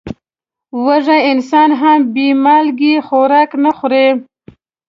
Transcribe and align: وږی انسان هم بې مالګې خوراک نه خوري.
وږی 0.85 1.19
انسان 1.31 1.69
هم 1.81 1.99
بې 2.13 2.27
مالګې 2.43 2.93
خوراک 3.07 3.49
نه 3.63 3.71
خوري. 3.77 4.07